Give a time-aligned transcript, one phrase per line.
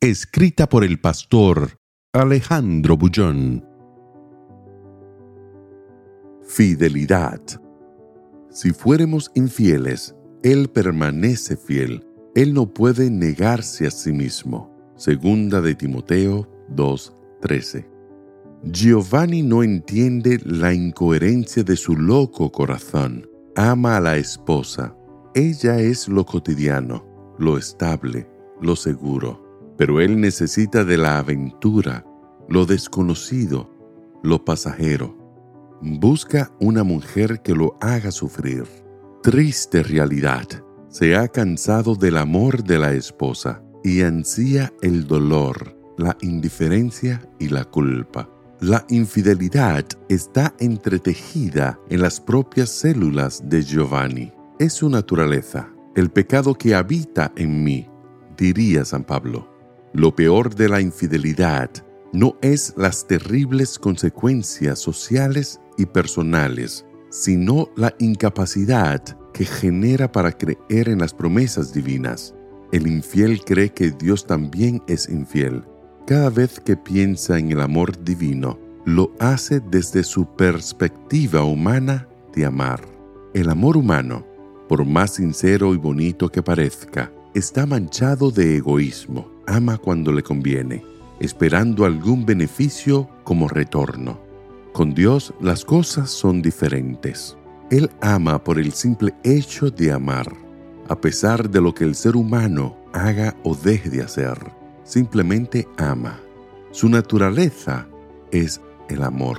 [0.00, 1.80] Escrita por el pastor
[2.12, 3.64] Alejandro Bullón.
[6.46, 7.40] Fidelidad.
[8.48, 10.14] Si fuéramos infieles,
[10.44, 12.06] Él permanece fiel.
[12.36, 14.72] Él no puede negarse a sí mismo.
[14.94, 17.90] Segunda de Timoteo 2:13.
[18.62, 23.28] Giovanni no entiende la incoherencia de su loco corazón.
[23.56, 24.96] Ama a la esposa.
[25.34, 27.04] Ella es lo cotidiano,
[27.36, 29.47] lo estable, lo seguro
[29.78, 32.04] pero él necesita de la aventura,
[32.48, 33.70] lo desconocido,
[34.24, 35.16] lo pasajero.
[35.80, 38.64] Busca una mujer que lo haga sufrir.
[39.22, 40.46] Triste realidad.
[40.88, 47.48] Se ha cansado del amor de la esposa y ansía el dolor, la indiferencia y
[47.48, 48.28] la culpa.
[48.60, 54.32] La infidelidad está entretejida en las propias células de Giovanni.
[54.58, 57.88] Es su naturaleza, el pecado que habita en mí,
[58.36, 59.57] diría San Pablo.
[59.98, 61.68] Lo peor de la infidelidad
[62.12, 69.02] no es las terribles consecuencias sociales y personales, sino la incapacidad
[69.34, 72.32] que genera para creer en las promesas divinas.
[72.70, 75.64] El infiel cree que Dios también es infiel.
[76.06, 82.46] Cada vez que piensa en el amor divino, lo hace desde su perspectiva humana de
[82.46, 82.82] amar.
[83.34, 84.24] El amor humano,
[84.68, 90.84] por más sincero y bonito que parezca, está manchado de egoísmo ama cuando le conviene,
[91.20, 94.20] esperando algún beneficio como retorno.
[94.72, 97.36] Con Dios las cosas son diferentes.
[97.70, 100.32] Él ama por el simple hecho de amar,
[100.88, 104.38] a pesar de lo que el ser humano haga o deje de hacer.
[104.84, 106.20] Simplemente ama.
[106.70, 107.86] Su naturaleza
[108.30, 109.38] es el amor.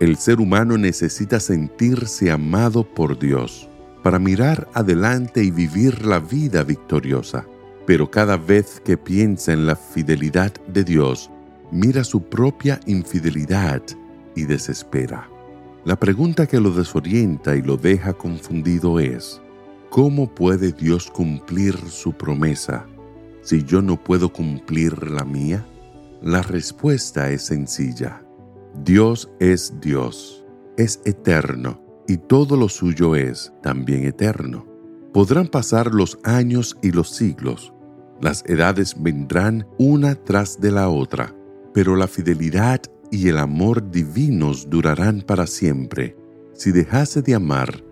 [0.00, 3.68] El ser humano necesita sentirse amado por Dios
[4.02, 7.46] para mirar adelante y vivir la vida victoriosa
[7.86, 11.30] pero cada vez que piensa en la fidelidad de Dios,
[11.70, 13.82] mira su propia infidelidad
[14.36, 15.28] y desespera.
[15.84, 19.40] La pregunta que lo desorienta y lo deja confundido es,
[19.90, 22.86] ¿cómo puede Dios cumplir su promesa
[23.42, 25.66] si yo no puedo cumplir la mía?
[26.22, 28.22] La respuesta es sencilla.
[28.84, 30.44] Dios es Dios,
[30.76, 34.66] es eterno y todo lo suyo es también eterno.
[35.12, 37.72] Podrán pasar los años y los siglos,
[38.22, 41.34] las edades vendrán una tras de la otra,
[41.74, 42.80] pero la fidelidad
[43.10, 46.16] y el amor divinos durarán para siempre.
[46.54, 47.82] Si dejase de amar,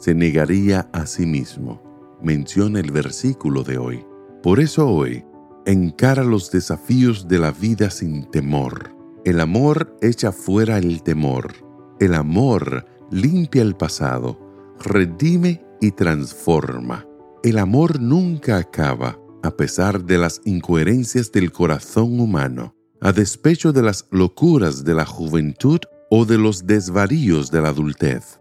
[0.00, 1.80] se negaría a sí mismo,
[2.20, 4.04] menciona el versículo de hoy.
[4.42, 5.24] Por eso hoy,
[5.66, 8.92] encara los desafíos de la vida sin temor.
[9.24, 11.52] El amor echa fuera el temor.
[12.00, 14.38] El amor limpia el pasado,
[14.80, 17.06] redime y transforma.
[17.42, 23.82] El amor nunca acaba, a pesar de las incoherencias del corazón humano, a despecho de
[23.82, 28.40] las locuras de la juventud o de los desvaríos de la adultez.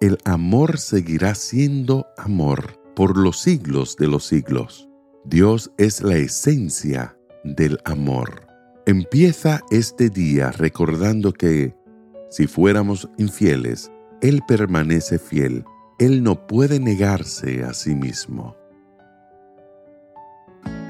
[0.00, 4.88] El amor seguirá siendo amor por los siglos de los siglos.
[5.24, 8.46] Dios es la esencia del amor.
[8.86, 11.74] Empieza este día recordando que,
[12.30, 13.90] si fuéramos infieles,
[14.20, 15.64] Él permanece fiel
[15.98, 18.56] él no puede negarse a sí mismo.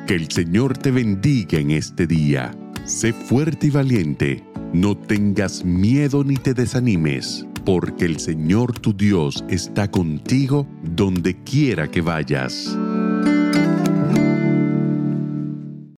[0.07, 2.55] Que el Señor te bendiga en este día.
[2.85, 4.45] Sé fuerte y valiente.
[4.75, 11.91] No tengas miedo ni te desanimes, porque el Señor tu Dios está contigo donde quiera
[11.91, 12.77] que vayas.